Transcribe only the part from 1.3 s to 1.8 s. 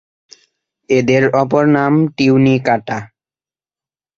অপর